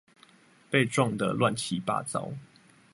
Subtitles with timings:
[0.71, 2.33] 被撞的亂七八糟